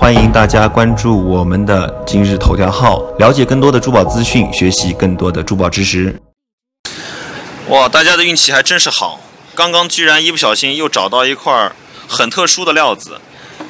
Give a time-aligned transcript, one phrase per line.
[0.00, 6.16] 欢迎大家关注我们的今日头条号，了解更多的珠宝资讯，学习更多的珠宝知识。
[7.66, 9.20] 哇，大家的运气还真是好，
[9.56, 11.72] 刚刚居然一不小心又找到一块
[12.06, 13.20] 很特殊的料子。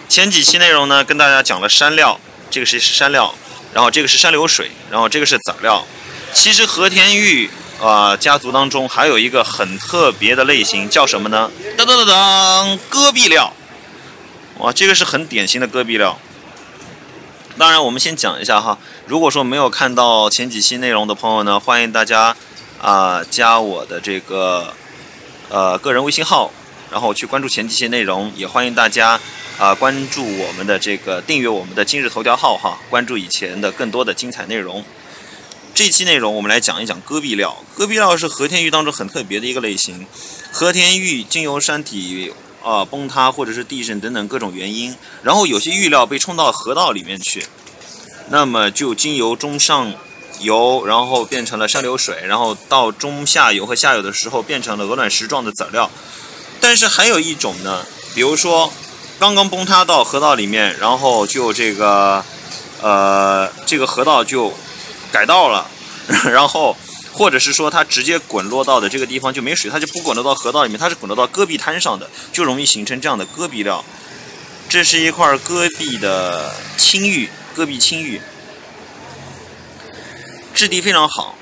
[0.06, 2.20] 前几期内容呢，跟大家讲了山料，
[2.50, 3.34] 这个是山料，
[3.72, 5.82] 然后这个是山流水，然后这个是籽料。
[6.34, 7.48] 其实和田玉
[7.82, 11.50] 啊家族当中还有一个很特别的类型，叫什么呢？
[11.78, 13.50] 当当当当，戈壁料。
[14.58, 16.18] 哇，这个是很典型的戈壁料。
[17.56, 18.76] 当然，我们先讲一下哈。
[19.06, 22.36] 如果说没有看到前几期内容的朋友呢，欢迎大家
[22.80, 24.74] 啊加我的这个
[25.48, 26.50] 呃个人微信号，
[26.90, 28.32] 然后去关注前几期内容。
[28.34, 29.20] 也欢迎大家
[29.58, 34.84] 啊关注我们的这个订阅我们的今日头条号哈，关注以前的更多的精彩内容。
[35.72, 37.56] 这期内容我们来讲一讲戈壁料。
[37.76, 40.04] 戈壁料是和田玉当中很特别的一个类型。
[40.50, 42.32] 和田玉经由山体。
[42.68, 47.46] 啊，崩塌或者是地震等等各种原因，然后有些玉料被冲到河道里面去，
[48.28, 49.94] 那么就经由中上
[50.40, 55.90] 游，然后变成了山流水，然后到中下游和下游的时候变成了鹅卵石状的籽料。
[56.60, 58.70] 但是还有一种呢，比如说
[59.18, 62.22] 刚刚崩塌到河道里面，然后就这个
[62.82, 64.52] 呃这个河道就
[65.10, 65.66] 改道了，
[66.30, 66.76] 然后。
[67.18, 73.84] 或者是说它直接滚落到的这个地方就没水，它就不滚落到河道里面，它是滚落到戈壁滩上的，就容易形成这样的戈壁料。
[74.68, 78.20] 这是一块戈壁的青玉，戈壁青玉，
[80.54, 81.34] 质地非常好，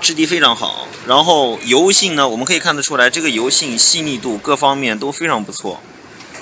[0.00, 0.88] 质地非常好。
[1.06, 5.80] 然后油性呢，我们可以看得出来，这个油性细腻度各方面都非常不错，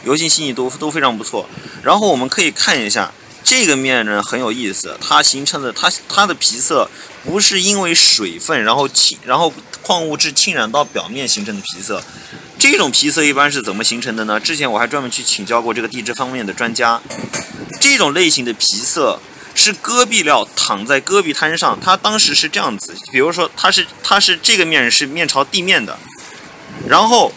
[0.05, 1.50] 油性细腻度都非常不错。
[1.83, 3.12] 然后我们可以看一下。
[3.48, 6.91] 这个面呢很有意思，它形成的它它的皮色
[7.24, 12.04] 不是因为水分然后浸然后矿物质浸染到表面形成的皮色，
[12.58, 14.38] 这种皮色一般是怎么形成的呢？
[14.38, 17.00] 之前我还专门去请教过这个地质方面的专家，
[17.80, 19.19] 这种类型的皮色
[19.54, 25.98] 是戈壁料躺在戈壁滩上，它当时是这样子，比如说它是它是这个面是面朝地面的，
[26.87, 27.32] 然后。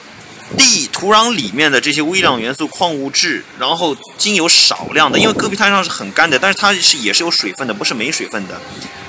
[0.58, 8.60] 地土壤里面的这些微量元素、矿物质，然后经由少量的，因为戈壁滩上是很干的，但是它是也是有水分的，不是没水分的。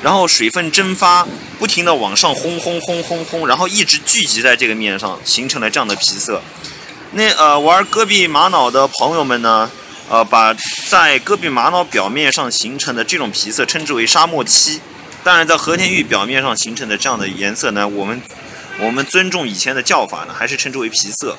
[0.02, 1.26] 然后水分蒸发，
[1.58, 6.42] 不停的往上轰轰轰轰轰，然后一直聚集在这个面上，形成了这样的皮色。
[7.12, 9.70] 那呃玩戈壁玛瑙的朋友们呢，
[10.08, 10.54] 呃把
[10.88, 14.80] 在戈壁玛瑙表面上形成的这种皮色称之为沙漠漆。
[15.22, 18.20] 当然，在和田玉表面上形成的这样的颜色呢，我们。
[18.80, 21.36] 我们尊重以前的叫法呢，还是称之为皮色。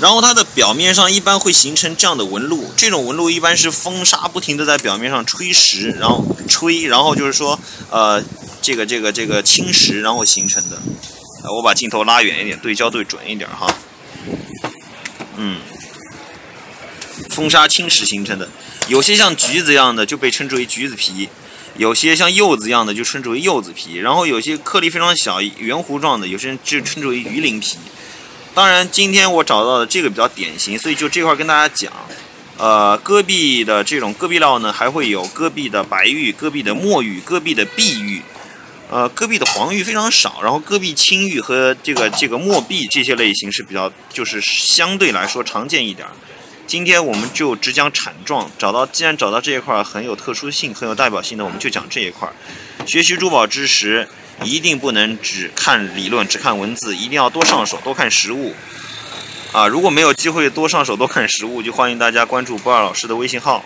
[0.00, 7.60] 然后它的表面上一般会形成这样的纹路，这种纹路一般是风沙不停的在表面上吹蚀，然后吹，然后就是说，
[7.90, 8.24] 呃，
[8.62, 10.78] 这个这个这个侵蚀，然后形成的。
[11.54, 13.66] 我把镜头拉远一点，对焦对准一点哈。
[15.36, 15.58] 嗯，
[17.28, 18.48] 风沙侵蚀形成的，
[18.88, 21.28] 有些像橘子一样的就被称之为橘子皮。
[21.80, 27.78] 有些像柚子一样的就称之为柚子皮，然后有些颗粒非常小、圆弧状的，有些人就称之为鱼鳞皮。
[28.52, 31.90] 当然，今天我找到的这个比较典型，所以就这块跟大家讲。
[32.58, 38.20] 呃，戈壁的这种戈壁料呢，还会有戈壁的白玉、戈壁的墨玉、戈壁的碧玉。
[38.90, 46.06] 呃，戈壁的黄玉非常少，然后戈壁青玉和这个这个墨碧这些类型是比较，就是相对来说常见一点。
[46.70, 52.30] 今天我们就只讲产状，找到既然找到这一块很有特殊性、很有代表性的，我们就讲这一块。
[52.86, 54.06] 学习珠宝知识
[54.44, 58.54] 一定不能只看理论、只看文字，一定要多上手、多看实物。
[59.50, 63.64] 啊，如果没有机会多上手、多看实物，就欢迎大家关注波尔老师的微信号，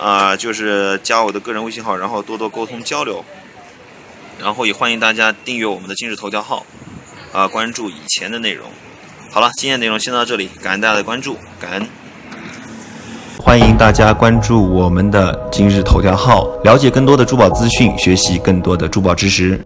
[0.00, 3.22] 啊，就是加我的个人微信号，然后多多沟通交流。
[4.40, 6.64] 然后也欢迎大家订阅我们的今日头条号，
[7.34, 8.70] 啊，关注以前的内容。
[9.30, 11.86] 好了，今天的内容先到这里，感恩大家的关注，感恩。
[13.44, 19.62] 欢迎大家关注我们的今日头条号，了解更多的珠宝资讯，学习更多的珠宝知识。